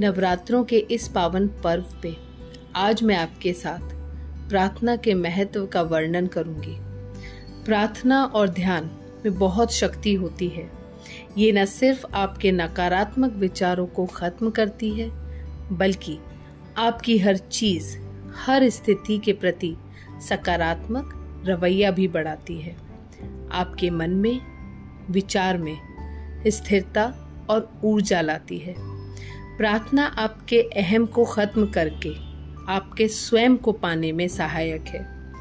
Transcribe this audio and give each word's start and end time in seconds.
नवरात्रों 0.00 0.64
के 0.64 0.78
इस 0.78 1.08
पावन 1.08 1.48
पर्व 1.48 1.84
पे 2.02 2.16
आज 2.76 3.02
मैं 3.02 3.16
आपके 3.16 3.52
साथ 3.52 3.78
प्रार्थना 4.48 4.96
के 4.96 5.14
महत्व 5.14 5.66
का 5.66 5.82
वर्णन 5.82 6.26
करूँगी। 6.26 6.76
प्रार्थना 7.64 8.24
और 8.24 8.48
ध्यान 8.48 8.90
में 9.24 9.38
बहुत 9.38 9.72
शक्ति 9.72 10.14
होती 10.14 10.48
है। 10.48 10.70
ये 11.38 11.52
न 11.52 11.64
सिर्फ़ 11.64 12.06
आपके 12.14 12.52
नकारात्मक 12.52 13.32
विचारों 13.32 13.86
को 13.86 14.06
खत्म 14.06 14.50
करती 14.50 14.90
है, 14.90 15.10
बल्कि 15.72 16.18
आपकी 16.76 17.18
हर 17.18 17.36
चीज़, 17.36 17.98
हर 18.36 18.68
स्थिति 18.68 19.18
के 19.18 19.32
प्रति 19.32 19.76
सकारात्मक 20.28 21.12
रवैया 21.46 21.90
भी 21.90 22.08
बढ़ाती 22.08 22.60
है। 22.60 22.76
आपके 23.52 23.90
मन 23.90 24.10
में, 24.10 24.40
विचार 25.10 25.58
में 25.58 25.76
स्थिरता 26.46 27.30
और 27.50 27.72
ऊर्जा 27.84 28.20
लाती 28.20 28.58
है। 28.58 28.95
प्रार्थना 29.58 30.06
आपके 30.06 30.60
अहम 30.60 31.06
को 31.06 31.24
खत्म 31.24 31.66
करके, 31.66 32.14
आपके 32.72 33.08
स्वयं 33.08 33.56
को 33.56 33.72
पाने 33.72 34.12
में 34.12 34.28
सहायक 34.28 34.82
है। 34.82 35.32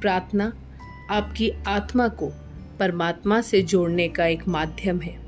प्रार्थना 0.00 0.52
आपकी 1.10 1.50
आत्मा 1.66 2.08
को 2.08 2.32
परमात्मा 2.80 3.40
से 3.40 3.62
जोड़ने 3.62 4.08
का 4.08 4.26
एक 4.26 4.48
माध्यम 4.48 5.00
है। 5.00 5.18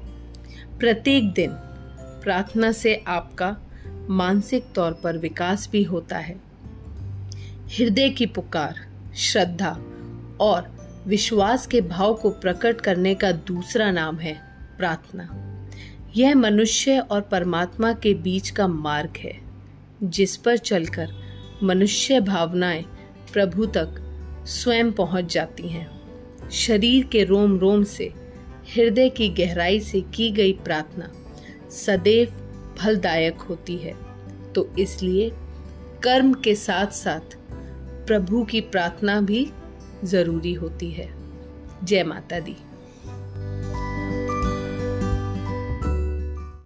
प्रत्येक 0.79 1.33
दिन 1.33 1.51
प्रार्थना 1.99 2.73
से 2.73 3.05
आपका 3.07 3.57
मानसिक 4.11 4.65
तौर 4.75 4.93
पर 4.93 5.19
विकास 5.19 5.69
भी 5.73 5.83
होता 5.83 6.19
है। 6.19 6.37
हृदय 7.79 8.11
की 8.11 8.27
पुकार, 8.27 8.75
श्रद्धा 9.17 9.71
और 10.41 10.77
विश्वास 11.07 11.67
के 11.67 11.81
भाव 11.81 12.15
को 12.15 12.31
प्रकट 12.31 12.81
करने 12.81 13.15
का 13.15 13.33
दूसरा 13.33 13.91
नाम 13.91 14.17
है 14.17 14.41
प्रार्थना। 14.79 15.53
यह 16.17 16.35
मनुष्य 16.35 16.99
और 16.99 17.21
परमात्मा 17.21 17.93
के 17.93 18.15
बीच 18.15 18.51
का 18.51 18.69
मार्ग 18.69 19.13
है, 19.19 19.41
जिस 20.03 20.37
पर 20.37 20.57
चलकर 20.57 21.09
मनुष्य 21.63 22.21
भावनाएँ 22.21 22.83
प्रभु 23.33 23.67
तक 23.67 23.95
स्वयं 24.47 24.93
पहुँच 24.93 25.35
जाती 25.35 25.69
हैं। 25.69 25.97
शरीर 26.51 27.05
के 27.05 27.25
रोम 27.25 27.59
रोम 27.59 27.85
से, 27.85 28.13
हृदय 28.77 29.09
की 29.09 29.29
गहराई 29.29 29.81
से 29.81 30.01
की 30.01 30.31
गई 30.31 30.53
प्रार्थना 30.53 31.13
सदैव 31.71 32.51
फलदायक 32.79 33.35
होती 33.35 33.77
है। 33.77 33.95
तो 34.53 34.75
इसलिए 34.79 35.31
कर्म 36.03 36.35
के 36.35 36.55
साथ 36.55 36.87
साथ 36.87 37.37
प्रभु 38.07 38.45
की 38.45 38.61
प्रार्थना 38.61 39.21
भी 39.21 39.51
ज़रूरी 40.05 40.53
होती 40.53 40.91
है। 40.91 41.15
जय 41.85 42.03
माता 42.05 42.41
दी। 42.41 42.57